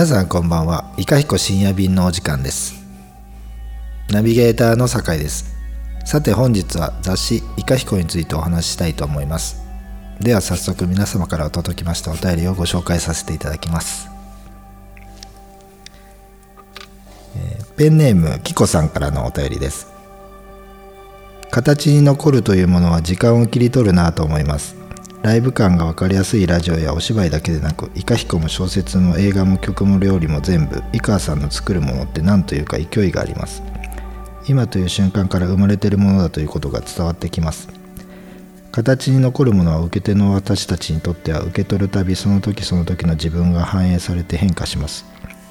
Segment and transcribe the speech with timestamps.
[0.00, 0.90] 皆さんこんばんは。
[0.96, 2.82] イカヒコ深夜便のお時間です。
[4.08, 5.54] ナビゲーターの酒井です。
[6.06, 9.60] さて本日は雑誌イカヒコについてお話ししたいと思います。
[10.18, 14.08] では早速皆様からお届きましたお便りをご紹介させていただきます、
[17.36, 19.86] えーペンネームキコさんからのお便りです。
[21.50, 24.79] 形に残るというものは時間を切り取るなと思います。
[25.22, 33.62] ライブ感が分かりやすいラジオやお芝居だけでなくイカヒコも小説も映画も曲も料理も全部井川さんの作るものって何というか勢いがあります。
[34.48, 37.68] 今という瞬間から生まれているものだということが伝わってきます。
[38.72, 45.04] 形に残るものは受け手の私たちにとっては受け取るたびその時その時の自分が反映されて変化します。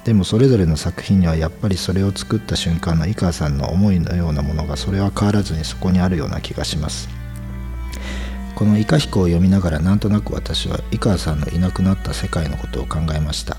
[0.04, 7.19] でもそれぞれの作品にはやっぱりそれを作った瞬間の井川さんの思いのようなものがそれは変わらずにそこにあるような気がします。
[8.60, 13.56] この「イカヒコ」を読みながらなんとなく私は井川さんのいなくなった世界のことを考えました。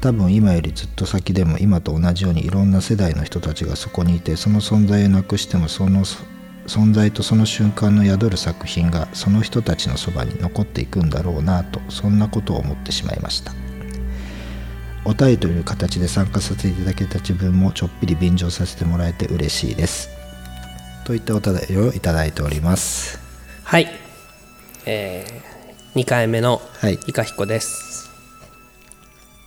[0.00, 6.04] 多分今よりずっと先でも今と同じようにいろんな世代の人たちがそこにいてその存在をなくしてもその
[6.68, 13.52] 存在とその瞬間の宿る作品がその人たちのそばに残っていくんだろうなとそんなことを思ってしまいました。
[15.04, 20.10] お便りという形で参加させていただけた自分もちょっぴり便乗させてもらえて嬉しいです。
[21.04, 23.25] といったお便りをいただいております。
[23.68, 23.88] はい、
[24.86, 27.00] えー、2回目のはい。
[27.08, 28.08] いかひこです、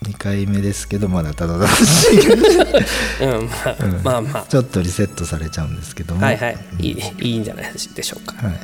[0.04, 2.16] 2回目ですけどまだただ楽し。
[2.16, 2.20] い
[3.24, 6.22] うんまあ、まあまちょっとリセットされちゃうんですけども。
[6.22, 6.58] あはいはい。
[6.80, 8.46] いいいいんじゃないでしょうか。
[8.46, 8.60] はい。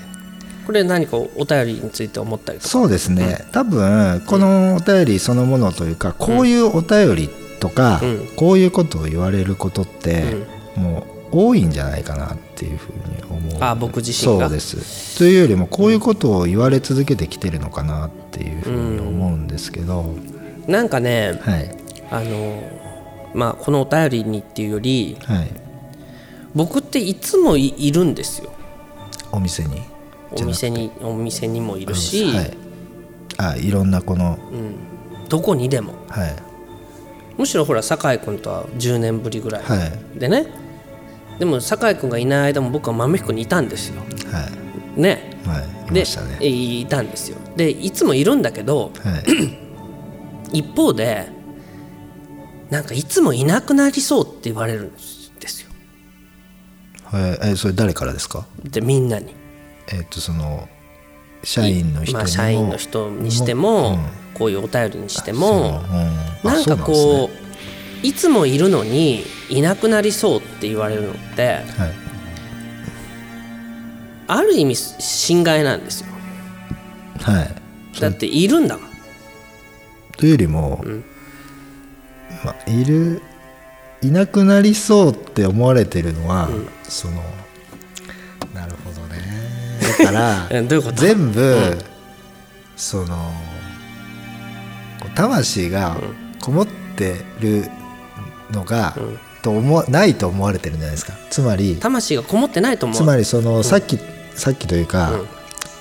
[0.65, 2.69] これ何かお便りについて思ったりとか？
[2.69, 7.29] そうですね、多分このお便りそのものというかこういうお便り
[7.61, 8.27] とか、うん。
[8.35, 10.35] こういうことを言われることって、
[10.75, 13.63] もう多いんじゃないかなっていうふうに思う。
[13.63, 14.45] あ僕自身が？
[14.45, 15.17] そうです。
[15.17, 20.15] というよりもこういうことを言われ続けてきてるのかなっていうふうに思うんですけど、
[20.67, 21.77] なんかねはい。
[22.11, 22.63] あの
[23.33, 25.49] まあこのお便りにっていうよりはい。
[26.53, 28.51] 僕っていつもいいるんですよ。
[29.31, 29.81] お店に？
[30.31, 32.57] お店にお店にもいるし、はい。
[33.37, 34.39] あいろんなこの。
[34.51, 35.93] うん、どこにでも。
[36.09, 36.35] はい。
[37.37, 40.19] むしろほら酒井君とは10年ぶりぐらいはい
[41.39, 44.01] でねでも酒井君がいない間も僕は豆彦にいたんですよ。
[44.31, 44.49] は
[44.97, 45.01] い。
[45.01, 45.39] ね。
[45.45, 45.91] はい。
[45.91, 46.37] いでましたね。
[46.41, 47.37] いいたんですよ。
[47.55, 49.17] でいつもいるんだけどは
[50.51, 50.59] い。
[50.59, 51.27] 一方で
[52.69, 54.93] なんかいつもいなくなりそうって言われるん
[55.39, 55.69] ですよ。
[57.05, 57.49] はい。
[57.51, 58.45] えそれ誰からですか？
[58.63, 59.33] でみんなに。
[59.91, 60.67] えっ、とその
[61.43, 64.05] 社員の人まあ、社員の人にしても、うん。
[64.33, 65.83] こういうお便りにしても
[66.43, 66.47] う。
[66.47, 66.51] ん。
[66.51, 71.95] なんかあこういつもいるのにいなくなりそうって言われるのってそうなんですね
[74.27, 76.07] ある意味心外なんですよ。
[77.21, 78.89] はい、はい、だっているんだもん。
[80.17, 80.83] というよりも、
[82.43, 83.21] まあ、いる
[84.01, 86.49] いなくなりそうって思われてるのは、
[86.83, 87.23] その
[88.53, 89.21] なるほどね。
[89.99, 90.93] だから ういうこと？
[90.93, 91.77] 全部、
[92.75, 93.05] その
[95.01, 95.97] こう魂が
[96.41, 97.69] こもってる
[98.51, 98.95] のが、
[99.45, 101.13] と思わないと思われてるんじゃないですか。
[101.29, 102.97] つまり魂がこもってないと思う。
[102.97, 103.99] つまりその、さっき
[104.33, 105.11] さっきというか、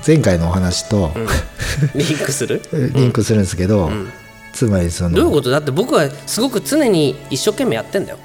[0.06, 1.12] 前回のお話と、
[1.97, 2.60] リンクする？
[2.94, 3.91] リンクするんですけど、
[4.53, 5.48] つまりそのどういうこと？
[5.50, 8.19] だって僕はすごく常に一生懸命やってんだよ。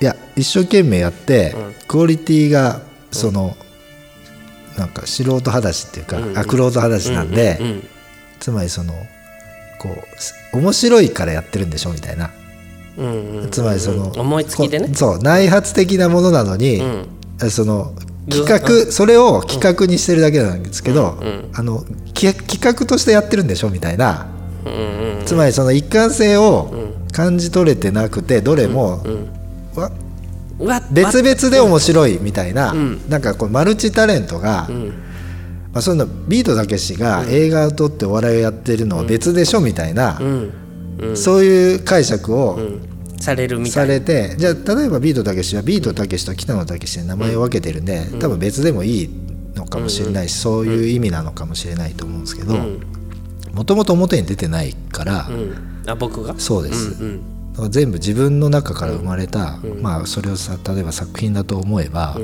[0.00, 1.56] いや一生懸命やって、
[1.88, 3.56] クオリティがその、
[4.76, 7.88] なんか素人裸足っていうか、あ玄人裸足なんで、うん
[8.38, 8.92] つまりその
[9.80, 12.37] こうす面白いからやってるんでしょみたいな、うんうん
[13.50, 14.88] つまりその、思いつきでね。
[14.88, 16.82] こそう内発的なものなのに、
[17.50, 17.92] その
[18.30, 18.46] 企
[18.86, 21.18] 画それを企画にしてるだけなんですけど、
[21.54, 23.70] あのき企画としてやってるんでしょ？
[23.70, 24.26] みたいな、
[25.24, 26.70] つまりその一貫性を
[27.12, 29.02] 感じ取れてなくてどれも、
[29.74, 29.90] わ
[30.58, 32.74] うわ別々で面白いみたいな、
[33.08, 34.68] なんかこうマルチタレントが、
[35.72, 39.60] まあ、そういうのビートたけしが映画を撮ってお笑いをやってるのは別でしょ？
[39.60, 40.20] みたいな、
[41.14, 42.58] そういう解釈を
[43.20, 43.94] されるみたさいな。
[43.94, 49.10] れて、じゃあ例えばビートたけしはビートたけしと北野たけしで名前を分けてるんで、多分別でもいい
[49.54, 52.54] のかもしれないし、そういう意味なのかもしれないと思うんですけど
[53.52, 55.54] もともと表に出てないから、うん。
[55.86, 56.34] あ僕が？
[56.38, 57.02] そうです。
[57.02, 57.20] うん
[57.52, 62.16] だから全部自分の中から生まれた、まあそれをさ例えば作品だと思えば、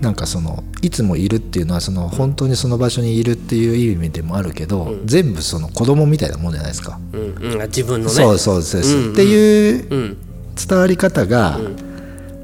[0.00, 6.98] なんかそのいつもいるっていうのはその本当にその場所にいるっていう意味でもあるけど、全部その子供みたいなもんじゃないですか。
[7.12, 7.52] うん。
[7.52, 7.62] うん。
[7.62, 8.12] あ自分のね。
[8.12, 9.00] そうそうそうです、う。
[9.00, 9.12] んうん。
[9.12, 10.16] っていううん
[10.68, 11.58] 伝わり方が、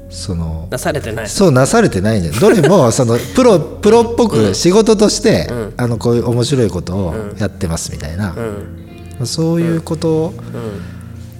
[0.09, 1.29] その出されてない。
[1.29, 8.35] そうなされてないんどれもその プロプロっぽく仕事として、あのこういう面白いことをやってますみたいな、
[9.19, 9.27] うん。
[9.27, 10.33] そういうこと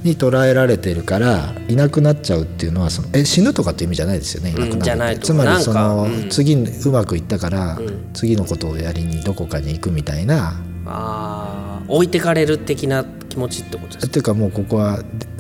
[0.08, 4.84] に捉えられてるからいなくなっちゃうっていうのはそのえ死ぬとかって意味じゃないですよねいなくなるって。
[4.84, 6.30] じゃないとつまりその、うん。
[6.30, 7.80] 次にうまくいったから、
[8.14, 15.00] 次のことをやりにどこかに行くみたいなあー置いてかれる的な気持ちってことですっていうかもうここは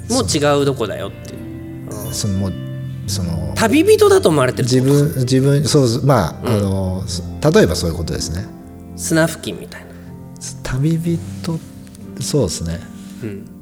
[0.09, 2.13] もう違うどこだよっていう。
[2.13, 2.53] そのもう
[3.07, 8.45] その旅人だと思われてる自分自分そうまあ,、あのそ例えばそういうことですね。
[8.95, 9.87] 砂付近みたいな。
[10.63, 11.17] 旅人
[12.19, 12.79] そうですね。
[13.23, 13.56] うん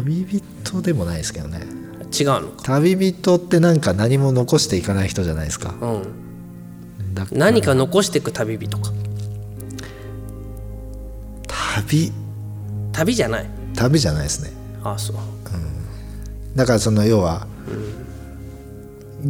[0.00, 1.60] 旅人でもないですけどね。
[2.18, 2.62] 違うのか。
[2.64, 5.74] 旅人ってなんか何も残していかない人じゃないですか。
[5.80, 7.14] うん。
[7.14, 8.92] だ何か残していく旅人か。
[11.76, 12.12] 旅。
[12.92, 13.46] 旅じゃない。
[13.76, 14.50] 旅じゃないですね。
[14.82, 15.16] ああそう。
[16.56, 17.46] だからその要は、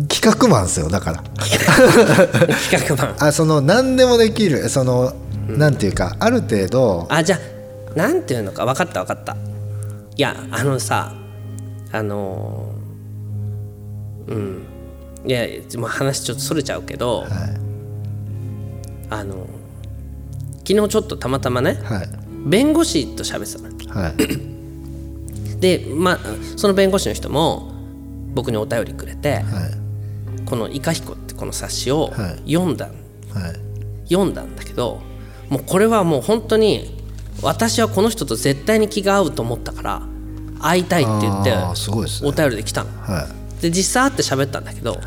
[0.09, 1.23] 企画マンですよだから。
[1.23, 3.17] 企画マン。
[3.29, 5.13] あその何でもできるその、
[5.49, 8.65] なんていうかある程度あじゃあなんていうのか。
[8.65, 9.37] 分かった分かった
[10.21, 11.15] いやあのさ
[11.93, 14.67] あのーうん。
[15.27, 15.47] いや
[15.79, 17.31] もう話ちょっとそれちゃうけど、はい。
[19.09, 19.47] あの
[20.59, 22.09] 昨日ちょっとたまたまねはい。
[22.45, 24.03] 弁護士と喋ってたの。
[24.03, 25.59] はい。
[25.59, 26.19] でまあ
[26.59, 27.73] その弁護士の人も
[28.35, 30.45] 僕にお便りくれてはい。
[30.45, 32.53] この「イカヒコ」ってこの冊子をはい。
[32.53, 32.95] 読んだ、はい。
[34.13, 35.01] 読んだんだけど
[35.49, 37.01] もうこれはもう本当に
[37.41, 40.03] 私はこの人と絶対に気が合うと思ったから
[40.61, 41.55] 会いたいって言って
[42.23, 42.91] お便りで来たの。
[43.03, 43.29] は
[43.59, 43.63] い。
[43.63, 45.01] で実際会って喋ったんだけどはい。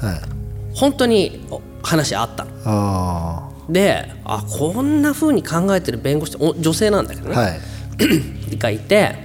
[0.75, 2.51] 本当にお話あったの。
[2.65, 7.59] あであこんな風に考えてる弁護士お女性なんだけどね、あはい。
[8.57, 9.15] がいて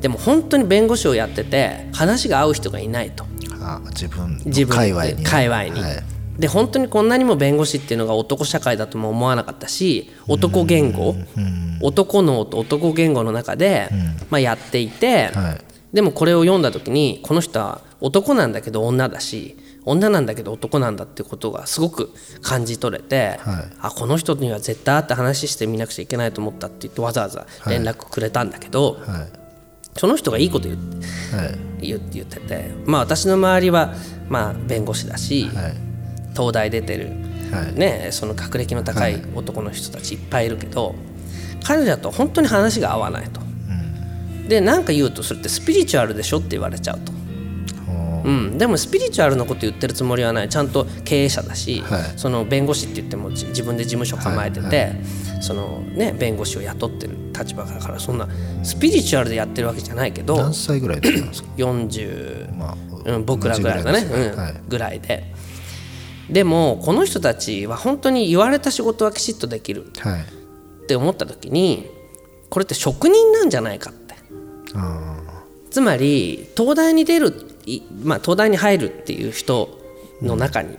[0.00, 3.24] でも本当に弁護士をやってて話が合う人がいないと。
[3.60, 5.22] あ自分の自分界隈にね。
[5.24, 6.11] 界隈に、はい
[6.42, 11.14] で本当にこんなにも弁護士っていうのが男社会だとも思わなかったし男言語
[11.80, 13.88] 男脳と男言語の中で、
[14.28, 15.64] まあ、やっていて、はい。
[15.94, 23.76] でもこれを読んだ時にこの人は男なんだけど女だし女なんだけど男なんだってことがすごく感じ取れて、はい。
[23.78, 29.28] あこの人には絶対会って話してみなくちゃいけないと思ったって言ってわざわざ連絡くれたんだけど、はい。
[29.96, 31.06] その人がいいこと言って
[31.36, 31.44] は
[31.82, 31.86] い。
[31.86, 33.94] 言言っててまあ私の周りは
[34.28, 35.91] まあ弁護士だし、はい
[36.32, 37.08] 東大出てる、
[37.52, 37.78] はい。
[37.78, 40.94] ね、その学歴の高い男の人たちいっぱいいるけど、
[41.64, 43.40] 彼らと本当に話が合わないと。
[44.48, 47.12] で何か言うとそれってスピリチュアルでしょって言われちゃうと。
[48.24, 48.30] う。
[48.30, 50.48] ん、でもスピリチュアルのこと言ってるつもりはない。
[50.48, 52.02] ちゃんと経営者だし、はい。
[52.16, 54.92] その弁護士って言ってもじ自分で事務所構えてて、
[55.40, 58.28] そのね、弁護士を雇ってる立場だからそんな
[58.62, 64.54] スピリチュアルでやってるわけじゃないけど何歳ぐらいだったんですか？40、まあうん、僕らぐらいだね、ぐらいうんはい。
[64.68, 65.31] ぐらいで
[66.32, 69.92] でもこの人たちは本当に言われた仕事はきちっとできる。
[69.98, 70.20] はい。
[70.22, 71.88] って思った時に
[72.48, 74.14] これって職人なんじゃないかって。
[74.74, 75.16] あ
[75.70, 77.34] つまり東大に出る、
[77.66, 79.78] いまあ、東大に入るっていう人
[80.20, 80.76] の中に、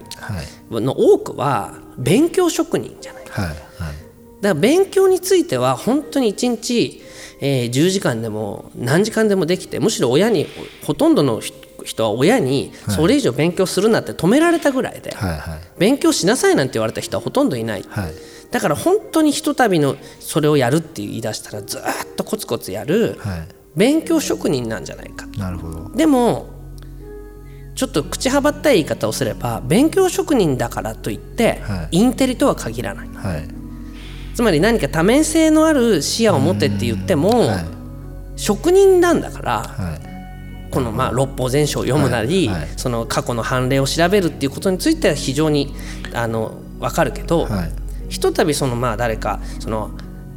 [0.71, 3.23] の多くは勉強職人じゃない。
[3.29, 3.55] はいはい。
[3.55, 3.97] だか
[4.41, 7.01] ら勉強については本当に1日、
[7.41, 10.47] えー10時間でも何時間でもできてむしろ親に
[10.85, 15.59] ほとんどの人人は親にそれ以上勉強するなって止められたぐらいで、はいはい。
[15.77, 18.13] 勉強しなさいなんて言われた人はほとんどいない、はい。
[18.51, 23.47] だから本当にひとたびのそれをやるって言い出したらずーっとコツコツやるはい。
[23.75, 25.25] 勉強職人なんじゃないか。
[25.37, 25.89] なるほど。
[25.95, 26.49] でも
[27.75, 33.09] ちょっと口はばったい言い方をすれば勉強職人だからといって、はインテリとは限らない。
[33.09, 33.47] はい。
[34.35, 37.65] つまり何か多面性のある視野を持ってって言っても、はい。
[38.35, 40.12] 職人なんだからはい
[40.73, 42.69] このまあ六法全書を読むなり、はいはい。
[42.77, 45.73] その過去の判例を調べるっていうことについては非常に
[46.13, 47.71] あの分かるけど、はい。
[48.09, 49.91] ひとたびそのまあ誰かその、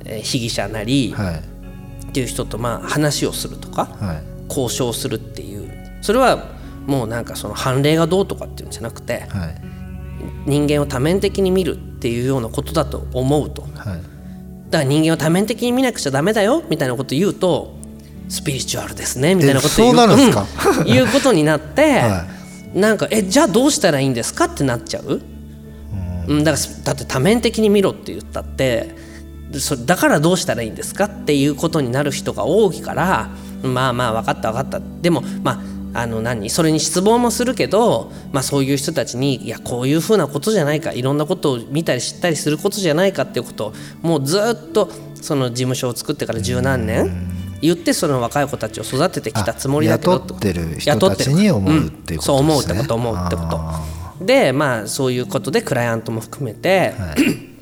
[0.05, 2.09] えー被疑者なりはい。
[2.09, 4.23] っていう人とまあ話をするとかはい。
[4.49, 6.55] 交渉するっていうそれは
[6.87, 9.63] もうなんかその判例がどうとかっていうんじゃなくてはい。
[10.47, 13.63] 人間を多面的に見るっていうようなことだと思うと。
[13.63, 14.01] だかはい
[14.71, 17.76] ら人間を多面的に見なくちゃダメだよみたいなこと言うと
[18.29, 19.95] スピリチュアルですねみたいなこと言そう
[20.83, 20.89] うん。
[20.89, 22.27] いうことになって、は
[22.75, 25.23] なんかえじゃあどうしたらいいんですかってなっちゃう、
[26.29, 28.95] うん、だからだって多面的に見ろって言ったって
[29.55, 33.31] そだからどうしたらいいんですかっていうことになる人が多いから
[33.63, 34.81] まあまあ分かった分かった。
[35.01, 36.51] でもまああの何？
[36.51, 52.17] それに失望もするけど、まあ、そういう人たちにいやこういうふうなことじゃないかいろんなことを見たり知ったりすることじゃないかっていうことをもうずっとその事務所を作ってから十何年言ってその若い子たちを育ててきたつもりだけどあ雇ってる人たちに思うっていうことですね。
[52.19, 57.17] んそう思うってこと思うってことあでまあそういうことでクライアントも含めて、はい。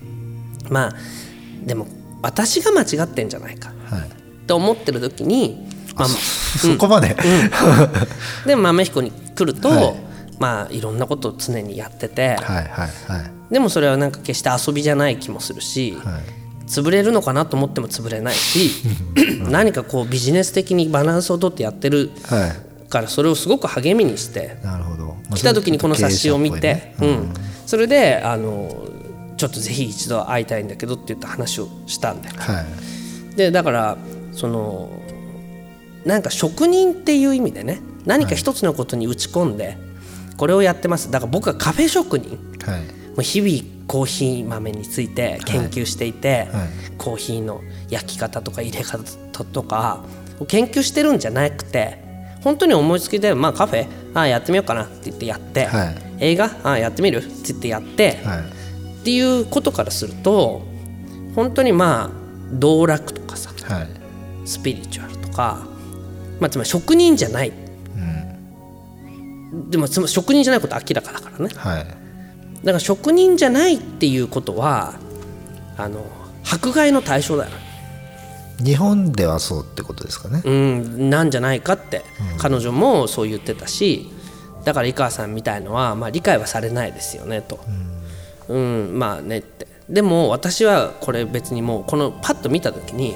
[0.71, 0.95] まあ
[1.65, 1.87] でも
[2.23, 3.73] 私が間違ってんじゃないか。
[3.91, 4.09] はい。
[4.09, 7.17] って思ってる時に、まあ、そこまで、
[8.47, 9.95] で豆彦に来ると、はい。
[10.39, 12.87] まあいろんなことを常にやってて、はいはいは
[13.51, 13.53] い。
[13.53, 15.97] でもそれはなんか決して遊びじゃない気もするし、
[16.67, 18.71] 潰れるのかなと思っても潰れないし
[19.51, 24.57] 何かこうビジネス的にバランスをとってやってるはいからそれをすごく励みにして
[25.35, 27.35] 来た時にこの冊子を見て、うん、
[27.67, 28.87] それであの
[29.37, 32.37] ちょっとぜひ一度会いたいんだけどって言った話をしたんだよ。
[32.39, 32.63] は
[33.33, 33.37] い。
[33.37, 33.99] でだから
[34.31, 34.91] その
[36.05, 39.77] なんか職人っていう意味でね何か一つのことに打ち込んで、
[40.37, 41.11] これをやってます。
[41.11, 42.39] だから僕はカフェ職人。
[42.65, 42.83] はい。
[42.83, 42.87] も
[43.19, 46.69] う日々コーヒー豆について研究していて、はい。
[46.99, 47.61] コーヒーの
[47.91, 50.05] 焼き方とか入れ方とか
[50.41, 51.99] を研究してるんじゃなくて
[52.43, 55.97] 本当に思いつきで、まあ、カフェああやってみようかなって言ってやって、はい。
[56.21, 58.41] 映画ああやってみるって言ってやって、はい。
[58.41, 60.63] っていうことからすると
[61.35, 62.11] 本当にまあ
[62.53, 63.89] 道楽とかさはい。
[64.47, 65.67] スピリチュアルとか、
[66.39, 67.53] まあ、つまり職人じゃない、
[69.71, 71.49] でもつまり職人じゃないことは明らかだからね。
[71.57, 72.04] はい
[72.65, 74.95] だから職人じゃないっていうことは
[75.77, 76.05] あの
[76.45, 77.51] 迫害の対象だよ、
[78.65, 82.03] 日本ではそうってことですかね、うん、なんじゃないかって、
[82.39, 84.11] 彼女もそう言ってたし
[84.65, 87.61] だから井川さんみたいのは、まあ、理解はされないですよねと、
[88.49, 88.99] うん。
[88.99, 89.67] まあねって。
[89.89, 93.15] でも私はこれ別にもうこのパッと見た時に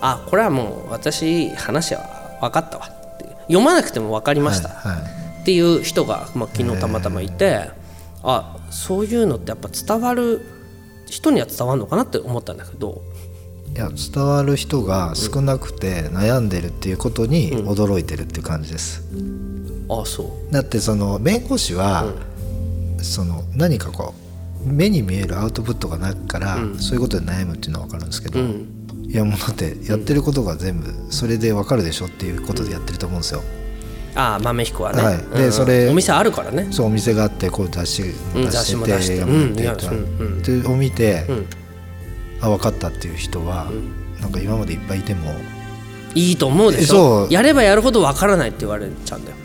[0.00, 2.96] あこれはもう私話は分かったわっ
[3.48, 5.40] 読まなくても分かりました、はいはい。
[5.42, 7.70] っていう人が、まあ、昨日たまたまいて
[8.28, 10.44] あそういうのってやっぱ伝わる
[11.06, 13.02] 人には伝わるのかなって思ったんだけど。
[13.74, 19.02] いや伝わる人が少なくて悩んでるっていうことに驚いてるっていう感じです、
[19.90, 20.52] あそう。
[20.52, 22.06] だってその弁護士は、
[23.02, 24.14] その何かこ
[24.64, 33.42] う目に見えるアウトプットがないから、そういうことで悩むっていうのは分かるんですけど、いやもうだってやってることが全部それで分かるでしょっていうことでやってると思うんですよ。
[34.16, 35.18] ああ豆彦はね、はい。
[35.18, 36.68] でうんそれお店あるからね。
[36.70, 38.06] そうお店があってこう雑誌う
[38.40, 39.14] ん出雑誌もして出して。
[39.14, 39.94] て映画もやってうんいやとかう
[40.70, 40.72] ん。
[40.72, 41.46] を見て、ん。
[42.40, 43.70] あ分かったっていう人は、
[44.20, 45.32] なんか今までいっぱいいても
[46.14, 47.26] いいと思うでしそう。
[47.26, 49.36] ょやればやるほど分からないって言われちゃうんだよ。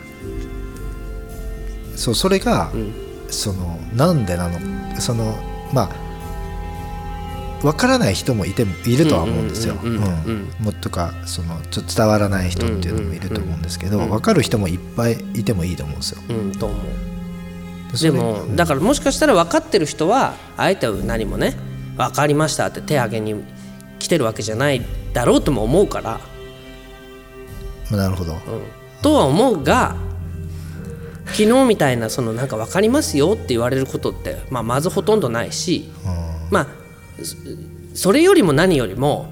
[1.96, 2.92] そうそれが、ん。
[3.28, 4.58] そのなんでなの？
[5.00, 5.34] その
[5.72, 5.90] まあ
[7.62, 9.78] 分からない人もいてもいるとは思うんですよ。
[9.82, 16.22] うんうんうんうんもっとかそのちょっと伝わらない人っていうのもいると思うんですけど、分かる人もいっぱいいてもいいと思うんですよ。
[16.28, 16.78] うんと思う。
[18.00, 21.54] でもだからもしかしたら分かってる人はあえて何もね
[21.96, 23.44] 分かりましたって手挙げに
[23.98, 26.20] 来てるわけじゃないだろうとも思うから、
[27.90, 28.32] まあなるほど。
[28.32, 28.38] うん、
[29.02, 29.94] とは思うが
[31.26, 35.90] 昨日みたいなそのなんか分かりますよって言われることって、まあ、まずほとんどないし、
[36.50, 36.81] まあ
[37.22, 37.36] そ
[37.94, 39.26] それよりも何よりも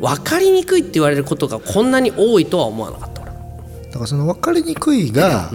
[0.00, 3.30] 分かりにくいって言われることがこんなに多いとは思わなかった俺
[3.86, 5.50] だからその分かりにくいが、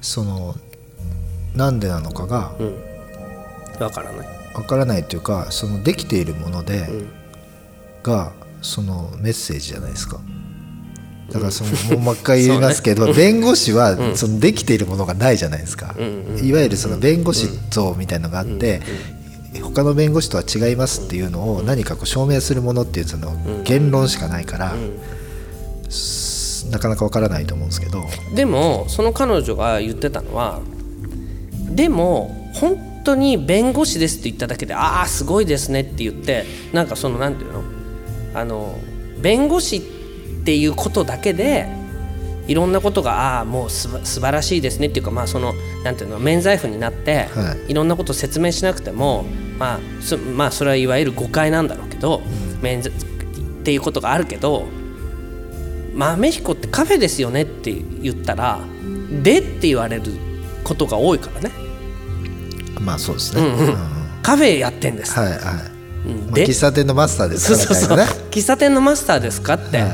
[0.00, 0.54] その
[1.54, 2.52] なんでなのかが
[3.78, 4.28] 分からない。
[4.54, 6.88] 分からないというかそのできているもので、
[8.02, 10.20] がそのメッセージじゃないですか。
[11.30, 11.62] だからそ
[11.94, 15.94] の、もう一回言いますけど、 弁護士はそのできているものがないじゃないですか、
[16.42, 18.80] いわゆるその弁護士像みたいのがあって、
[19.60, 24.74] 他の弁護士とは違いますっていうのを何かこう証明するものっていうその言論しかないから、
[25.88, 30.60] すなかなかわからないと思うんですけど、でもその彼女が言ってたのは
[31.70, 37.62] でも本当に弁護士ですって言っただけでああすごいですねって言ってなんかそのなんていうの？
[38.34, 38.78] あの
[39.20, 39.80] 弁護士っ
[40.44, 41.66] ていうことだけで
[42.46, 46.18] いろんなことがああもうすば素晴らしいですねっていうかまあそのなんていうの？
[46.18, 47.74] 免罪符になって、、はい。
[47.74, 49.24] ろんなことを説明しなくても
[49.58, 52.22] まあそまあそれはいわゆる誤解なんだろうけど、
[52.62, 52.96] 免罪っ
[53.64, 54.66] ていうことがあるけど
[55.94, 58.60] 豆彦ってカフェですよねって言ったら
[59.22, 60.12] 「で」って言われる
[60.64, 61.50] ことが多いからね。
[62.80, 63.42] まあそうですね。
[63.42, 63.76] うん
[64.22, 65.38] 「カフェやってんです」はいはい。
[65.38, 65.42] うん。
[66.26, 67.88] まあで喫茶店のマスターですそうそうそう。
[67.88, 68.28] かみたいなね。
[68.30, 69.90] 喫茶店のマスターですかって、はい。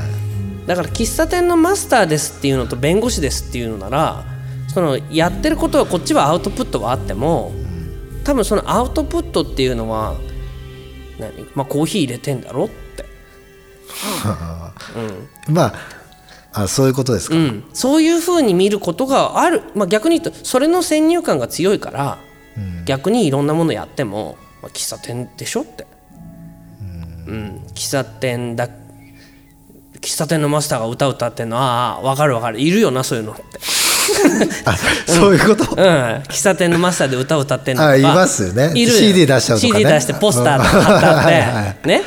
[0.66, 4.24] だから喫茶店のマスターですっていうのと弁護士ですっていうのなら
[4.68, 7.52] そのやってることはこっちはアウトプットがあっても
[8.24, 10.16] 多分そのアウトプットっていうのは
[11.18, 13.04] 何、まあ、コーヒー入れてんだろって、
[15.48, 15.74] まあ
[16.56, 17.36] あそういうことですか。
[17.36, 22.18] うん、そういうふうに見ることがある、まあ、逆に言うとそれの先入観が強いから、
[22.86, 25.86] 逆にいろんなものやっても、まあ、喫茶店でしょって、
[27.26, 27.60] うん。
[27.74, 28.68] 喫茶店だ
[30.00, 32.60] 喫茶店のマスターが歌歌ってんのああ分かる分かる。
[32.60, 33.48] いるよなそういうのって、あ
[35.06, 35.72] そういうこと？
[35.72, 35.78] うん、
[36.28, 38.72] 喫茶店のマスターで歌歌ってんのといますよね。
[38.74, 39.80] いる CD 出しちゃうとかね。
[39.80, 42.02] CD 出してポスターとか貼ってあっ はいはいてね。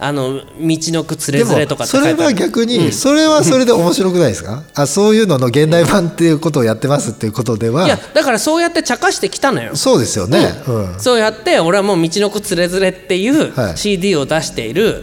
[0.00, 4.62] あの道のくつれづれとかそれは逆にそれはそれで面白くないですか？
[4.76, 7.84] あそういうのの現代版っていうことをやってますっていうことでは。
[7.84, 9.74] いやだからそうやって茶化してきたのよ。
[9.74, 10.94] そうですよね、うん。
[11.00, 13.76] そうやって俺はもう道のくつれづれっていうはい。
[13.76, 15.02] CD を出している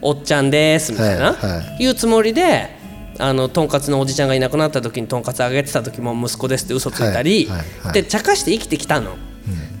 [0.00, 1.82] おっちゃんですみたいな、はいはい。
[1.82, 2.75] いうつもりで
[3.18, 7.92] あのとんかつのおじちゃんがいなくなった時にとんかつあげてた時も息子ですって嘘ついたり、はいはいはい。
[7.94, 9.16] で茶化して生きてきたの、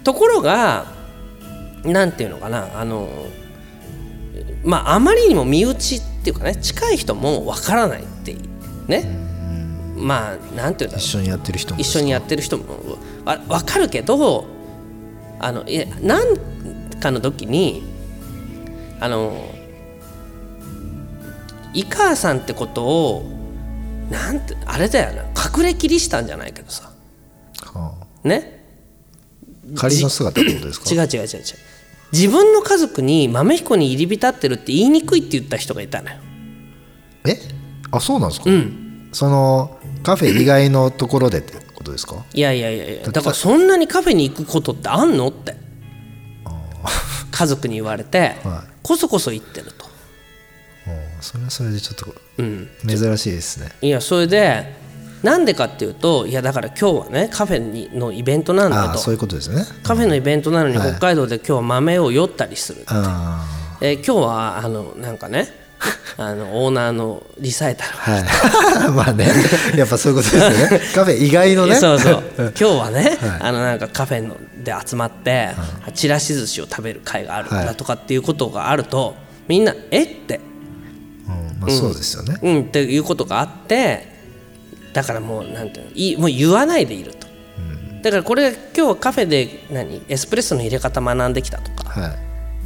[0.04, 0.86] ところが
[1.84, 3.08] なんていうのかなあの
[4.64, 9.26] まああまりにも身内っていうかね近い人もわからないっていうね。
[9.96, 11.04] まあなんていうんだろう。
[11.04, 12.64] 一緒にやってる人も一緒にやってる人も
[13.24, 14.46] わ分かるけど
[15.38, 16.36] あのいや何
[17.00, 17.82] かの時に
[19.00, 19.50] あの
[21.76, 23.24] 井川さんってことを
[24.10, 25.24] なんてあれだよな。
[25.24, 26.90] 隠れ切りしたんじゃないけどさ。
[27.74, 28.64] はね？
[29.74, 30.90] あ仮の姿ってことですか？
[30.90, 31.42] 違う違う違う違う。
[32.12, 36.16] 自分の家族に豆彦に入り浸ってるって言いにくいって言った人がいたのよ。
[37.26, 37.38] え？
[37.90, 39.10] あそうなんですか、うん。
[39.12, 42.24] そのカフェ以外のところでってことですか？
[42.32, 43.02] いやいやいやいや。
[43.08, 45.56] だからそんなにカフェに行くことってあんのって。
[47.32, 48.72] 家族に言われて、はい。
[48.82, 49.85] こそこそ行ってると、うん
[51.26, 53.72] それはそれでちょっとうん、珍しいですね。
[53.82, 54.74] いやそれで
[55.22, 58.98] なんでかっていうといやだから今日はねカフェにのイベントなんだと。
[58.98, 59.64] そういうことですね。
[59.82, 60.90] カフェのイベントなのにはい。
[60.90, 63.44] 北海道で今日は豆を酔ったりする、あ
[63.80, 65.48] えー今日はあのなんかね
[66.16, 67.90] あのオーナーのリサイタル。
[67.90, 68.90] あはい。
[68.94, 69.28] まあね。
[69.74, 70.80] やっぱそういうことですよね。
[70.94, 71.74] カフェ以外のね。
[71.74, 72.22] そうそう。
[72.38, 75.50] 今日はね、あのなんかカフェので集まって、
[75.92, 79.16] ちらし寿司を食べる会があるんだとかっていうことがあると、
[79.48, 80.55] みんな「えっ?」て、うん
[81.58, 84.06] まあ、そうですよね、うん、っていうことがあって
[84.92, 87.26] だからもうなんていうのもう言わないでいると、
[88.02, 92.00] だからこれ今日はカフェで何エスプレッソの入れ方学んできたとか。
[92.00, 92.18] はい。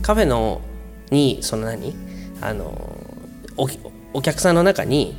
[0.03, 0.61] カフェの
[1.11, 1.95] にその何
[2.41, 2.67] あの
[3.57, 3.69] お
[4.13, 5.17] お客さんの中に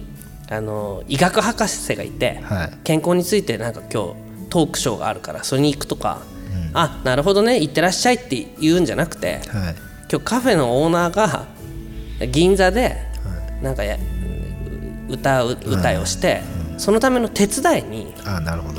[0.49, 2.77] あの医学博士がいて、はい。
[2.84, 6.21] 健康についてなんか今日トークショーがあるからそれに行くとか、
[6.73, 9.75] あなるほどね行ってらっしゃいって言うんじゃなくてはい。
[10.10, 11.47] 今日カフェのオーナーが
[12.27, 13.11] 銀座で
[13.62, 13.97] なんかや
[15.10, 16.41] 歌う歌いをして、
[16.78, 18.13] そのための手伝いに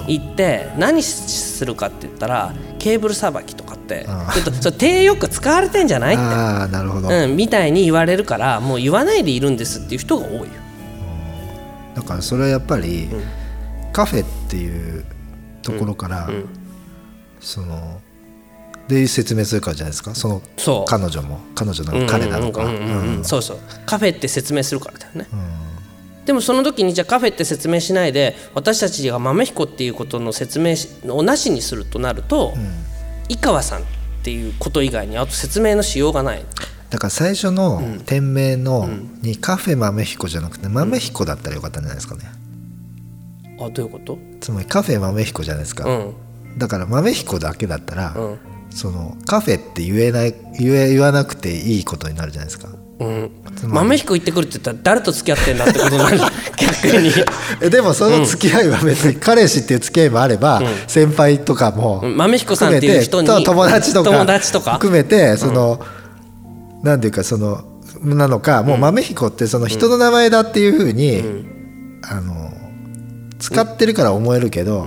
[0.09, 6.23] 行って何するかって言ったらケーブルさばきとかってあちょっとそれ手よく使われてんじゃないって。
[6.25, 10.47] ああなるほど、うん、みたいに言われるからもう言わないでいるんですっていう人が多いよ。
[11.95, 13.11] だからそれはやっぱり、
[13.93, 15.05] カフェっていう
[15.61, 16.31] ところから、
[17.39, 18.01] その
[18.89, 20.15] で説明するからじゃないですか？
[20.15, 20.91] そのそう。
[20.91, 22.65] 彼女も彼女なのか彼なのか。
[22.65, 23.25] うんうんうんうんうん。
[23.25, 23.59] そうそう。
[23.87, 25.27] カフェって説明するからだよね、
[26.27, 30.75] でもその時にじゃあカフェって説明しないで私たちが豆彦っていうことの説明
[31.13, 32.55] をなしにするとなると、
[33.29, 33.85] 井川さんっ
[34.23, 36.45] ていうこと以外にあと説明のしようがない。
[36.91, 38.89] だから最初の店名の、
[39.23, 42.25] にカフェ豆彦じゃなくて豆彦だったらよかったんじゃないですかね。
[43.59, 44.19] あどういうこと？
[44.41, 46.59] つまりカフェ豆彦じゃないですか、うん。
[46.59, 48.39] だから豆彦だけだったら、うん
[48.75, 52.69] そのカフェって言えない言え言わなくていいことになるじゃないですか。
[53.01, 53.31] うん、
[53.67, 56.19] 豆彦行ってくるって言ったら誰と付き合ってんだってことになる。
[56.85, 57.11] 逆に。
[57.61, 62.17] えでもその付き合いは別に彼氏っていう付き合いもあれば、先輩とかもうん。
[62.17, 64.75] 豆彦さんっていう人に友達とか友達とか？
[64.75, 65.81] 含めてその、
[66.83, 67.65] なんていうかその
[68.03, 71.23] なのかもう豆彦ってその人の名前だっていうふうに、
[72.03, 72.53] あの
[73.39, 74.87] 使ってるから思えるけど、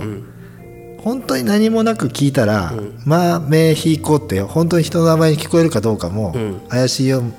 [1.06, 2.72] 本当に何もなく聞いたら
[3.06, 6.34] 「豆彦」って本当に人の名前に聞こえるかどうかも
[6.68, 7.32] 怪しい 4,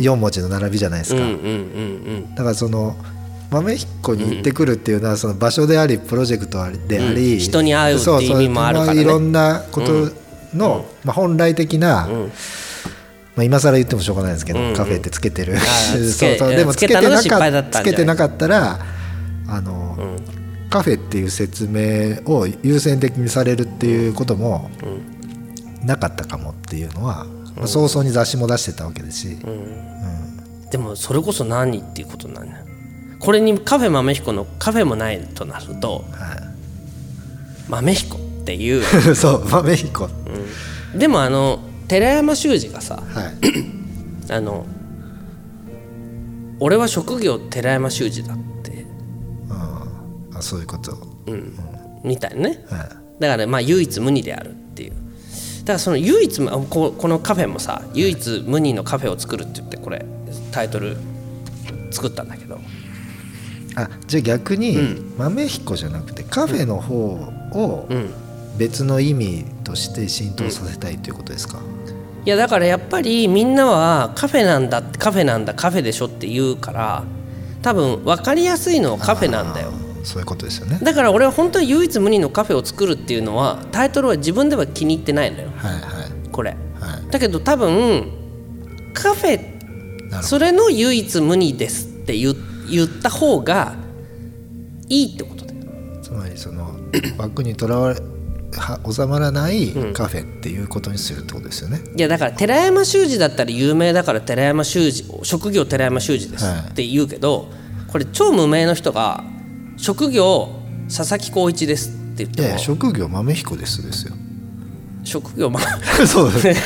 [0.00, 1.20] 4文字の並びじゃないですか。
[1.20, 2.96] うんうんうんだからその
[3.52, 7.38] 豆彦に行ってくるっていうのはその場所でありプロジェクトであり、うん。
[7.38, 9.02] 人に会うっていう意味もあるからね。
[9.02, 10.10] いろんなこと
[10.52, 12.08] の、まあ、本来的な、
[13.36, 14.74] まあ、今更言ってもしょうがないですけど、うんうん。
[14.74, 15.98] カフェってつけてる、 そ
[16.28, 16.94] うそうでもつけて
[18.04, 18.80] なかったら
[19.46, 19.83] あの、
[20.74, 24.72] カフェっていう説明を優先的にされるっていうことも
[25.84, 29.38] なかったかもっていうのは、まあ、早々に雑誌も出してたわけですし、
[30.72, 32.56] でもそれこそ何っていうことになるね
[33.20, 36.04] これにカフェ豆彦のカフェもないとなると
[37.68, 38.82] 豆彦っていう。
[39.14, 40.08] そう豆彦、
[40.92, 44.32] でもあの寺山修司がさはい。
[44.32, 44.66] あの
[46.58, 48.72] 俺は職業寺山修司だって、
[50.34, 51.56] あそういうこと、うん、
[52.02, 52.64] みたいなね。
[52.68, 53.20] はい。
[53.20, 54.90] だからまあ唯一無二であるっていう。
[54.90, 54.96] だ
[55.66, 60.04] からその唯一ここのカフェもさ唯一無二のカフェを作るって言ってこれ
[60.52, 60.96] タイトル
[61.90, 62.58] 作ったんだけど。
[63.76, 64.78] あじゃあ逆に、
[65.18, 66.94] 豆彦じゃなくてカフェの方
[67.52, 68.14] をうん。
[68.56, 71.60] 別の意味として浸透させたいということですか、
[72.24, 77.04] いやだからやっぱりみんなはカフェなんだカフェなんだカフェでしょって言うから
[77.62, 79.72] 多分分かりやすいのはカフェなんだよ
[80.04, 80.78] そういうことですよね。
[80.82, 85.50] だから俺は本当に唯一無二のカフェを作るっていうのはタイトルは自分では気に入ってないのよ。
[85.56, 85.82] はいはい。
[86.30, 86.50] これ。
[86.50, 86.56] は
[87.06, 87.10] い。
[87.10, 88.12] だけど多分
[88.92, 92.34] カフェそれの唯一無二ですって言
[92.70, 93.74] 言った方が
[94.88, 95.60] いいってことだよ。
[95.96, 96.76] どつまりその
[97.18, 98.00] 枠にとらわれ
[98.56, 107.48] は収まらないカフェっていうことにするってことですよね、いやだから寺山修司だったら有名だから寺山修司職業寺山修司ですはいって言うけど、
[107.88, 109.24] これ超無名の人が
[109.84, 110.48] 職業
[110.88, 112.58] 佐々木浩一ですって言っても。
[112.58, 114.14] 職業豆彦ですですよ。
[115.04, 115.60] 職業ま
[116.08, 116.56] そうで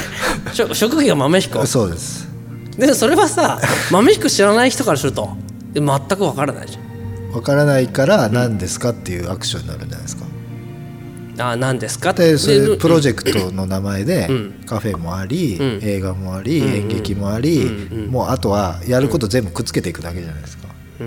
[0.52, 1.66] 職職業豆彦？
[1.66, 2.28] すそうです。
[2.78, 5.37] でそれはさ豆彦知らない人からすると
[5.74, 6.78] え全くわからないじ
[7.35, 10.24] わからないから何ですかっていうアクションになるんじゃないですか。
[11.38, 12.12] ゃんあ何ですか？
[12.12, 14.28] でそれプロジェェクトの名前で
[14.64, 17.68] カフェもあり、映画もあり、演劇もあり、
[18.09, 20.68] もうあとはやること全部くっつけていくだけじゃないですか、
[21.00, 21.04] の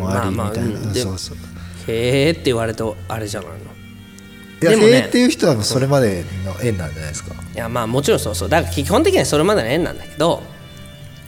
[0.00, 1.36] もありみまあまあたいな、うんでそうそう。
[1.88, 3.56] へえって言われてあれじゃないの。
[3.58, 8.34] いや、でもねへーっていう人はそれまでの縁なんじゃないですか、いやまあもちろんそう。
[8.34, 10.42] そうだから基本的にはそれまでの縁なんだけど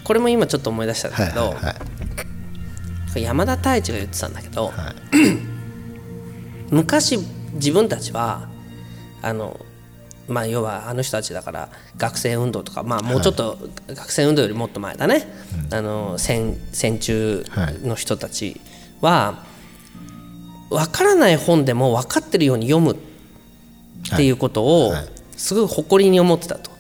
[0.05, 1.55] これも今ちょっと思い出したんだはいけど、はい。
[1.55, 4.95] はい山田太一が言ってたんだけど、はい。
[6.73, 7.19] 昔
[7.55, 8.49] 自分たちは
[9.21, 9.61] あの
[10.33, 15.27] まあ要はあの人たちだから学生運動とかまあもうちょっと学生運動よりもっと前だね、
[15.71, 17.45] あの戦戦中
[17.83, 18.61] の人たち
[19.01, 19.45] は
[20.71, 22.97] 分からない本でも分かってるように読むっ
[24.17, 24.99] ていうことをはい。
[24.99, 25.09] はい。
[25.37, 26.71] すごい誇りに思ってたと。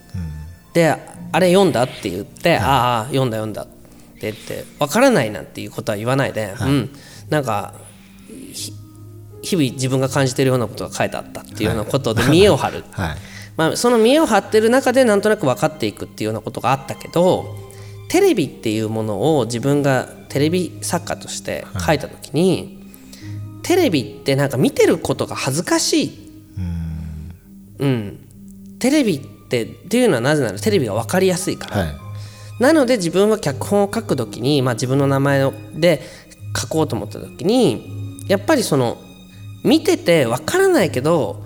[0.73, 0.97] で
[1.33, 3.73] あれ読んだって言って、ああ読んだ読んだって
[4.21, 6.91] 言って分からないなんていうことは言わないで、うん。
[7.29, 7.75] なんか
[8.53, 8.73] ひ
[9.43, 13.17] 日々自分が感じてるようなことが書いてあったっていうようなことで見栄を張る、はい
[13.57, 17.55] まあ、その見栄を張ってる中でなんとなく分かっていくっていうようなことがあったけど
[18.09, 22.83] テレビっていうものを自分がテレビ作家として書いた時に、
[23.63, 26.33] テレビってなんか見てることが恥ずかしい。
[27.79, 28.19] うん、
[28.79, 31.95] テレビってっていうのはなぜならテレビが分かりやすいから、はい。
[32.61, 36.03] なので自分は脚本を書く時に、まあ、自分の名前で
[36.57, 38.99] 書こうと思った時にやっぱりその
[39.65, 41.45] 見てて分からないけど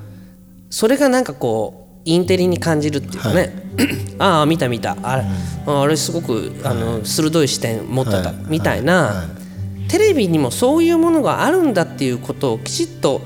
[0.69, 3.53] それがなんかこうインテリに感じるっていうかね、
[4.19, 4.97] ああ見た見た。
[5.03, 5.25] あれ,、
[5.67, 8.35] あれすごくあの鋭い視点持ってた、はい。
[8.47, 9.17] みたいな、はい。
[9.17, 9.47] はい
[9.89, 13.21] テレビにもそういうものがあるんだっていうことをきちっと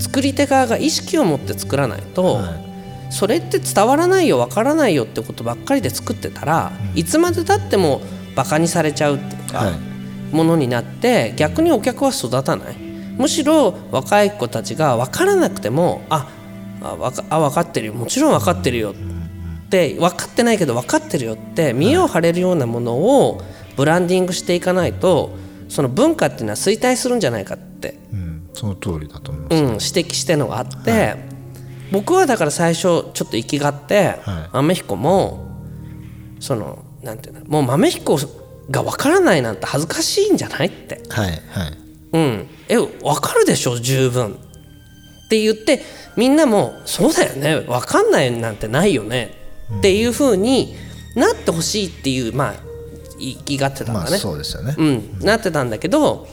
[0.00, 2.50] 作り手側が意識を持って作らないと、は
[3.10, 3.12] い。
[3.12, 8.00] それって伝わらないよわからないよってことばっかりで作ってたら、いつまでたっても
[8.34, 10.34] バカにされちゃうっていうか、はい。
[10.34, 12.76] ものになって逆にお客は育たない。
[13.16, 16.28] むしろ若い子たちが分からなくてもあ
[16.82, 17.94] あわかあ分かってるよ。
[17.94, 18.94] もちろん分かってるよっ
[19.68, 19.94] て。
[19.94, 21.72] 分かってないけど分かってるよって。
[21.72, 23.42] 見栄を張れるようなものを
[23.76, 25.36] ブランディングしていかないと
[25.68, 27.98] その文化っていうのは衰退するんじゃないかって。
[28.12, 31.16] うん、その通りだと思います、うん、指摘してるのがあって、
[31.92, 34.50] 僕はだから最初ちょっと生きがって、はい。
[34.52, 35.46] 豆彦も
[36.40, 38.18] そのなんていうのもう豆彦
[38.70, 41.40] が分からないなんて恥ずかしいんじゃないって、はいはい。
[42.12, 44.38] うん、え分かるでしょ十分。
[45.26, 45.82] って言って
[46.16, 47.60] みんなもそうだよね。
[47.66, 49.34] 分かんないなんてないよね、
[49.78, 50.74] っていうふうに
[51.14, 52.54] なってほしいっていうまあ
[53.18, 54.18] 言いがってたんまあだね。
[54.18, 56.26] そうですよね、うん、なってたんだけど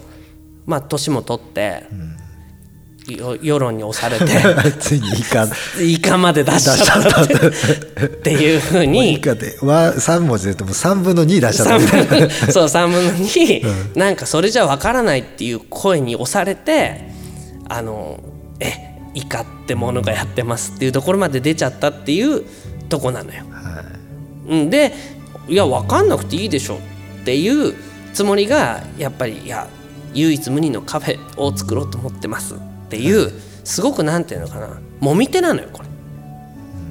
[0.65, 1.83] まあ年も取って、
[3.07, 4.31] よ世論に押されて
[4.79, 5.47] ついにイカ
[5.81, 8.31] イカまで出しちゃったって。
[8.31, 9.57] いうふうイにカで。
[9.61, 11.79] は3文字で言うともう3分の2出しちゃった。
[11.79, 12.47] みたいな3分。
[12.53, 17.09] そう3分の2、なんかそれじゃ分からないっていう声に押されて
[17.67, 18.19] あの
[18.59, 22.43] えイカってものがやってますっていうところまで出ちゃったっていう
[22.89, 23.43] とこなのよ。
[23.51, 23.83] は
[24.47, 24.49] い。
[24.49, 24.93] うん、で
[25.47, 26.77] いや分かんなくていいでしょ
[27.21, 27.75] っていう
[28.13, 29.67] つもりがやっぱりいや
[30.13, 32.57] 唯一無二のカフェを作ろうと思ってますっ
[32.89, 33.31] ていう
[33.63, 35.89] すごくなんていうのかなもみ手なのよこれ。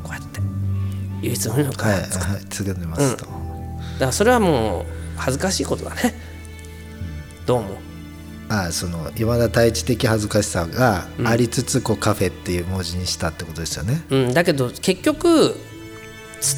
[0.02, 0.40] こうやって。
[1.22, 3.36] 唯一無二のカフはいェを作る、はい継ぎますと、だか
[4.06, 4.84] らそれはもう
[5.16, 6.14] 恥ずかしいことだね。
[7.46, 7.91] どうも
[8.52, 15.56] あその今田太一的恥ずかしさがありつつこうカフェっていう文字にしたってことですよね、うん、だけど結局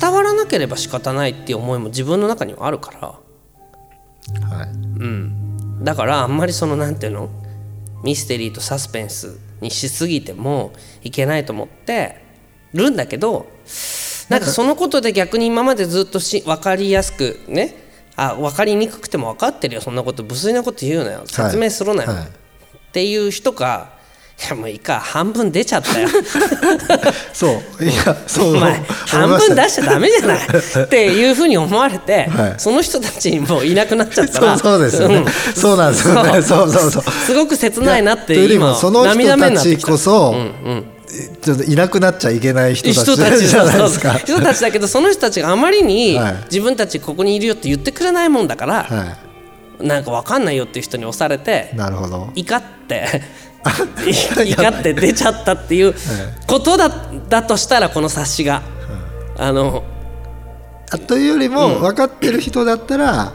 [0.01, 3.09] 伝わらなければ仕方ないっていう思いも自分の中にはあるから。
[4.49, 4.69] はい。
[4.69, 4.73] う
[5.07, 7.29] ん、だからあんまりそのなんていうの？
[8.03, 12.23] ミステリーとサスペンスにしすぎてもいけないと思って
[12.73, 13.47] るんだけど
[14.29, 17.84] なんかそのことで逆に今までずっとし分かりやすくね
[18.17, 19.81] あ分かりにくくても分かってるよ。
[19.81, 21.23] そんなこと無粋なこと言うなよ。
[21.27, 22.23] 説明するなよ、はい。
[22.25, 22.29] っ
[22.93, 23.95] ていう人が
[24.37, 26.09] いやもういいか半分出ちゃったよ。
[27.33, 27.47] そ
[27.81, 27.85] う。
[27.85, 28.57] いやそう。
[28.57, 30.39] お前半分出しちゃダメじゃない。
[30.85, 32.55] っていうふうに思われて、はい。
[32.59, 34.59] その人たちもういなくなっちゃったら。
[34.59, 35.27] そうそうですよね、ん。
[35.55, 36.43] そうなんですよね。
[36.43, 36.71] そう。
[36.71, 40.94] そうそうすごく切ないなってとい今その人涙目たちこそ、うんうん
[41.41, 43.05] ちょっといなくなっちゃいけない人た
[43.37, 44.15] ちじゃないですか。
[44.15, 46.35] 人たちだけどその人たちがあまりにはい。
[46.45, 49.17] 自分たちここにいるよって言ってくれないもんだから、は
[49.81, 52.31] なんか分かんないよっていう人に押されてい、なるほど。
[52.35, 53.23] 怒って
[53.65, 55.95] 怒って出ちゃったっていう
[56.47, 56.91] ことだ
[57.29, 58.63] だとしたらこの冊子が、
[59.37, 59.85] あの
[60.91, 63.33] あというよりも分かってる人だったら、ん。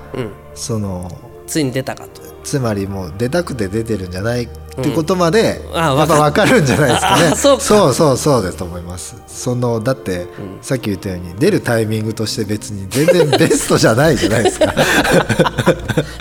[0.54, 1.10] その
[1.48, 2.22] ついに出たかと。
[2.44, 4.48] つまりもう出たくて出てるんじゃない
[4.80, 7.26] っていうことまで、あやっぱ分かるんじゃないですかね。
[7.34, 7.64] あそうか。
[7.64, 9.16] そうそうそうですと思います。
[9.28, 10.28] そのだって、
[10.62, 14.74] さっき言ったように出るタイミングとして別に全然ベストじゃないじゃないですか。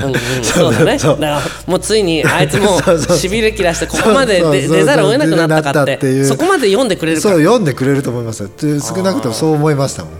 [0.04, 0.98] うんうん、 そうだね。
[0.98, 2.80] だからもうついにあいつも
[3.16, 6.22] しびれ切らしてここまで出出ざるを得なくなったかっていう。
[6.22, 7.28] てそこまで読んでくれるか。
[7.28, 10.12] そう読んでくれると思います少なくともそう思いましたもん。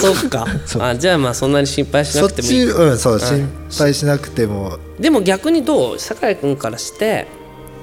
[0.00, 0.46] そっか。
[0.80, 2.70] あじゃあまあそんなに心配しなくてもいい。
[2.70, 3.48] うんそう心
[3.78, 4.78] 配しなくても。
[4.98, 5.98] でも逆にどう？
[5.98, 7.26] 酒井君からして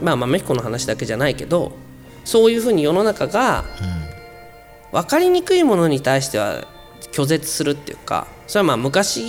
[0.02, 1.74] まあ豆彦の話だけじゃないけど
[2.26, 3.66] そういうふうに世の中が
[4.92, 6.68] 分かりにくいものに対しては
[7.12, 9.24] 拒絶するっていうかそれはまあ昔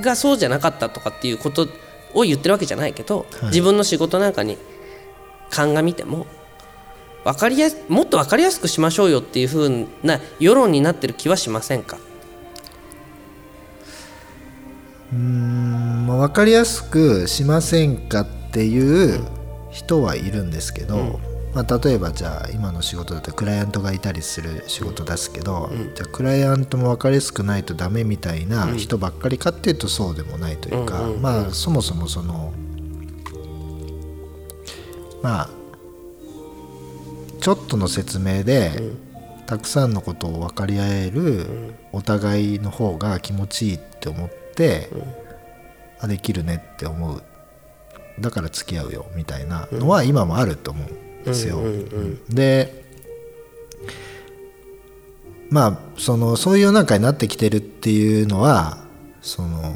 [0.00, 1.68] がそうじゃなかったとかっていうこと
[2.14, 4.58] を言ってるわけじゃないけど、自分の仕事なんかに
[5.50, 6.26] 鑑みても
[7.24, 11.98] 分かりやすもっと分かりやすくしましょうよっていうふうな世論になってる気はしませんか？
[15.12, 19.24] うんまあ分かりやすくしませんかっていう
[19.72, 21.18] 人はいるんですけど、
[21.54, 32.52] まあ、例えばじゃあ今の仕事だとクライアントがいたりする仕事ですけど、じゃあクライアントも分かりやすくないとダメみたいな人ばっかりかっていうとそうでもないというか、まあそもそもその
[35.22, 35.50] まあ
[37.40, 38.92] ちょっとの説明で、
[39.46, 44.88] たくさんのことを分かり合えるお互いの方が気持ちいいって思って、
[45.98, 47.22] あできるねって思う
[48.20, 51.60] だから付き合うよみたいなのは今もあると思うんですよ。
[52.28, 52.82] で
[55.50, 58.78] まあそのそういう世の中になってきてるっていうのは
[59.20, 59.72] そのも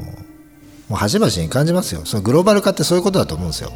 [0.91, 2.01] う端々に感じますよ。
[2.05, 3.71] そのグローバル化ってそういうことだと思うんですよ。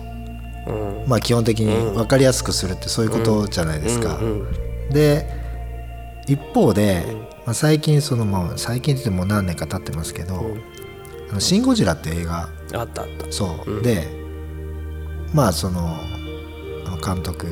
[0.68, 1.06] うん。
[1.08, 4.20] まあ基本的に分かりやすくするってそういうことじゃないですか。
[4.90, 5.28] で
[6.28, 7.06] 一方で、
[7.46, 10.56] まあ、最近そのまあ最近って言っても何年か経ってますけど
[11.30, 12.50] 「あのシン・ゴジラ」って映画。
[12.74, 13.32] あったあった。
[13.32, 14.21] そう、で
[15.34, 15.98] まあその
[17.06, 17.48] 監督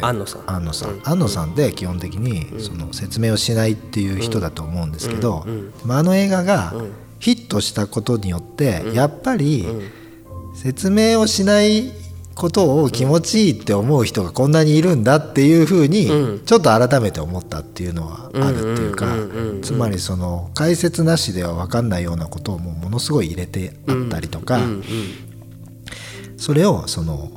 [0.00, 0.50] 安野さん。
[0.50, 5.46] 安野さん、安野さんで基本的にその説明をしないっていう人だと思うんですけど、
[5.84, 6.74] まあ、あの映画が
[7.20, 9.66] ヒットしたことによってやっぱり
[10.54, 11.92] 説明をしない
[12.34, 19.06] ことを気持ちいいって思う人がこんなにいるんだっていうふうにちょっと改めて思ったっていうのはあるっていうか
[19.62, 24.58] つまりその解説なしでは分かんないようなことをもうものすごい入れてあったりとか
[26.44, 27.30] それをその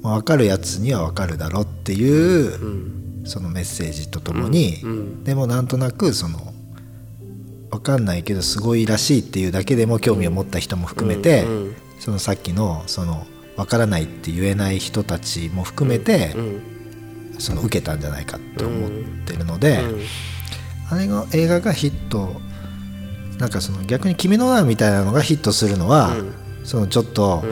[0.00, 4.78] まあ分かるやつには分かるだろうっていうそのメッセージとともに
[5.22, 6.54] でもなんとなくその
[7.70, 11.44] 分かんないけどすごいらしいっていうだけでも興味を持った人も含めて
[12.00, 16.34] そのさっきのその分からないって言えない人たちも含めて
[17.38, 18.90] その受けたんじゃないかって思っ
[19.26, 19.80] てるので
[20.88, 22.40] あれの映画がヒット
[23.36, 26.16] なんかその逆に「君の名」みたいなのがヒットするのは
[26.64, 27.44] そのちょっと。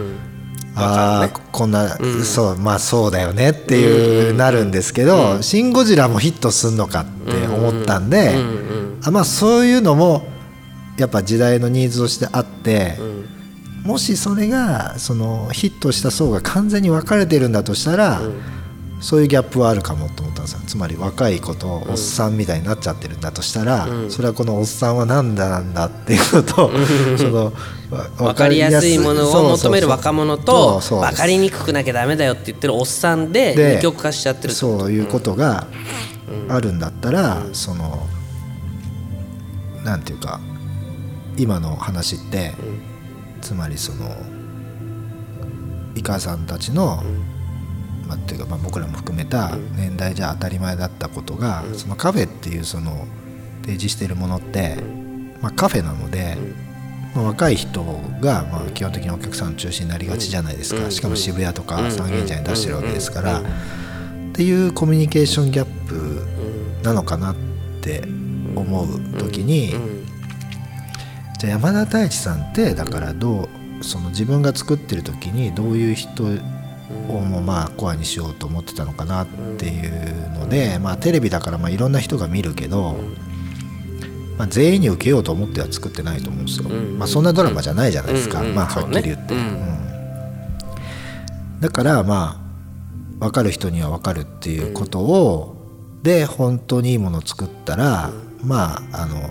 [0.77, 8.35] ああこんな、そうまあそうだよねっていう、なるんですけど「シン・ゴジラ」もヒットすんのかって思ったんで、
[9.03, 10.27] あまあそういうのも
[10.99, 12.99] やっぱ時代のニーズとしてあって、
[13.85, 18.21] もしそれがそのヒットした層が完全に分かれてるんだとしたら、
[19.01, 20.61] そういうギャップはあるかもと思ったんですよ。
[20.67, 26.71] つまり若い子とおっさんみたいになっちゃってるんだとしたら、それはこのおっさんは何だなんだっていうのと、
[27.19, 27.53] その
[28.17, 28.99] 分かりやすい。
[28.99, 35.67] ものを求める若者と分かりにくくなきゃダメだよって言ってるおっさんでで二極化しちゃってるそういうことが
[36.49, 38.07] あるんだったら、その
[39.85, 40.41] なんていうか
[41.37, 42.55] 今の話って、
[43.43, 44.11] つまりその
[45.95, 47.03] 井川さんたちの、
[48.07, 53.07] まあ、っていうか、まあ、僕らも含めた年代じゃ当たり前だったことが、そのカフェっていうその
[53.63, 54.77] 提示しているものって、
[55.41, 56.37] まあ、カフェなので、
[57.15, 57.83] まあ、若い人
[58.21, 63.43] がまあ基本的にお客さんの中心になりがちじゃないですか、しかも渋谷とか三軒茶屋に出してるわけですから、っ
[64.35, 66.27] ていうコミュニケーションギャップ
[66.83, 67.37] なのかなっ
[67.81, 68.03] て
[68.55, 69.75] 思う時に、
[71.39, 73.49] じゃあ山田太一さんってだからど
[73.81, 76.25] うその自分が作ってる時にどういう人
[77.09, 79.27] をもまあコアにしようと思ってたのかなっ
[79.59, 82.97] ていうので、まあ、テレビだからまあいろんな人が見るけど、
[84.39, 89.79] まあ、全員に受けようと思っては作ってないと思うんですよ、まあ、そんなドラマじゃないじゃないですか、まあ、はっきり言って、そうん。
[91.61, 92.47] だからまあ
[93.19, 95.57] 分かる人には分かるっていうことを、
[96.03, 98.11] で本当にいいものを作ったら、
[98.45, 99.31] まああの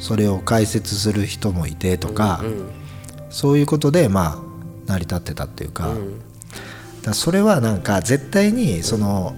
[0.00, 2.82] それを解説する人もいてとか、うん
[3.32, 4.38] そういうことでまあ
[4.86, 5.94] 成り立ってたっていうか,、
[7.02, 9.34] だそれはなんか絶対にその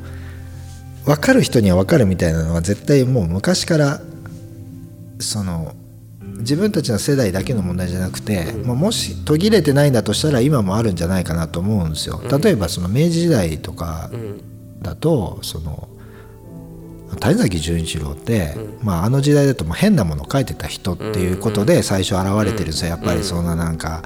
[1.04, 4.00] 分かる人には分かるみたいなのは絶対もう昔から
[5.18, 5.74] その
[6.38, 12.20] 自分たちの世代だけの問題じゃなくて、まあもし途切れてないんだとしたら今もあるんじゃないかなと思うんですよ。
[12.42, 14.10] 例えばその明治時代とか
[14.82, 15.88] だとその
[17.20, 22.88] 谷崎潤一郎って、まあ、あの時代だともう変なものを書いてた人っていうことで最初現れてるんですよ。
[22.88, 24.02] やっぱりそんななんか。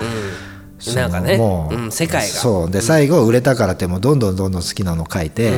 [0.94, 2.26] なんかねもう、うん世界が。
[2.26, 2.70] そう。
[2.70, 5.52] で最後売れたからってもうどんどんどんどん好きなの書いて、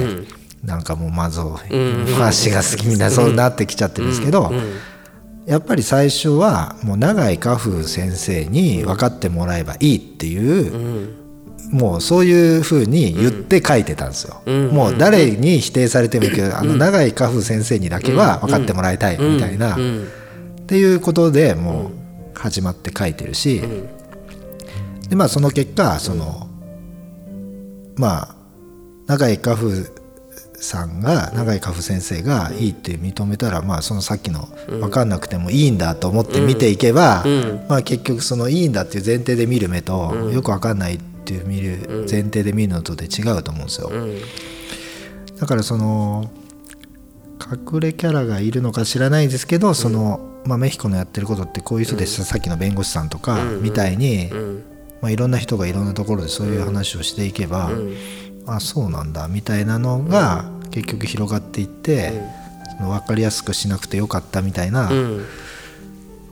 [0.64, 1.40] なんかもうまず
[2.22, 4.52] 足が好きみたいなそうなってきちゃってるんですけど、
[5.46, 11.18] やっぱり最初はもう永井家風先生に分かってもらえばいいっていう、
[11.70, 19.78] もうそういうふうに言って書いてたんですよ、もう誰に否定されてもいいけど、あの永井家風先生にだけは分かってもらいたいみたいな、っ
[20.66, 21.90] ていうことでも
[22.34, 23.62] う始まって書いてるし、
[25.10, 26.48] でまあその結果その、
[27.96, 28.34] まあ
[29.06, 29.90] 永井家風
[30.54, 37.24] さんが永井家風先生がいいって認めたら、まあそのさっきの分かんなくてもいいんだと思って見ていけば、
[37.68, 43.90] まあ結局そのいいんだっていう前提で見る目と、よく分かんないっていう見る前提で見るのとで違うと思うんですよ。
[45.40, 46.30] だからその
[47.40, 54.30] 隠れキャラがいるのか知らないですけど、その、まあ、メヒコのやってることってこういう人でした、さっきの弁護士さんとかみたいに、
[55.00, 57.70] まあ、いろんな人がいろんなところでそういう話をしていけば、
[58.46, 62.12] あそうなんだみたいなのが結局広がっていって、
[62.78, 65.26] その分かりやすくしなくてよかったみたいな、うん。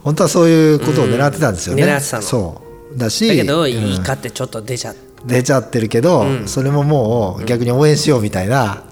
[0.02, 1.82] 本当はそういうことを狙ってたんですよね。
[1.82, 2.22] うん狙ってたの。
[2.22, 2.62] そ
[2.94, 2.98] う。
[2.98, 8.84] だしだけどうんいいかってちょっと出ちゃっ出ちゃってるけど、それももう逆に応援しようみたいな、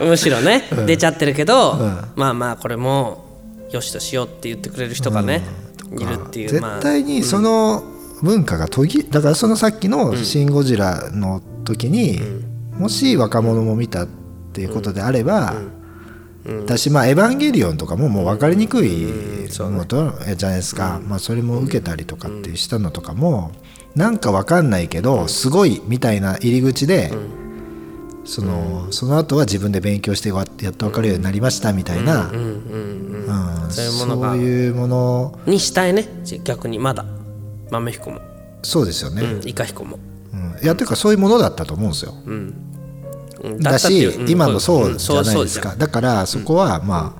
[0.00, 1.78] むしろね、 出ちゃってるけど、
[2.14, 3.24] まあまあこれも
[3.70, 5.44] よしとしようって言ってくれる人がね、
[5.98, 6.74] いるっていうまあ。
[6.74, 7.82] 絶対にその
[8.22, 12.20] 文化が途切だからそのさっきの「シン・ゴジラ」の時に、
[12.78, 14.08] もし若者も見たっ
[14.52, 15.54] ていうことであれば、
[16.66, 19.06] だしまあ「エヴァンゲリオン」とかももう分かりにくい
[19.58, 23.52] のとじゃないですか、まあ、それも受けたりとかってしたのとかも
[23.94, 27.12] なんか分かんないけどすごいみたいな入り口で、
[28.24, 33.68] そのその後は自分で勉強してわやっと分かるようになりましたみたいな、うん。
[33.70, 35.38] そういうもの。
[35.46, 36.08] にしたいね。
[36.24, 37.04] じ逆にまだ
[37.70, 38.20] 豆彦も、
[38.62, 39.98] そうですよね、うん、イカ彦も、
[40.32, 40.58] うん。
[40.62, 42.14] いやというかそういうものだったと思うんですよ。
[42.26, 42.54] うん。
[43.60, 47.16] だし、ううん今もそうじゃないですか、だからそこはま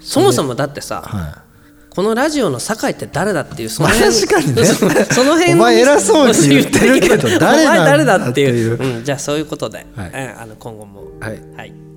[0.00, 1.34] そもそもだってさ、あ、はい。
[1.90, 4.64] このラジオの酒井って誰だっていうそまあの辺確かにね。
[4.64, 8.98] そその辺お前偉そうに言ってるけど誰だっていう。
[8.98, 10.08] うん、じゃあそういうことで、はい。
[10.08, 11.02] うんあの今後も。
[11.20, 11.40] はい。
[11.56, 11.89] はい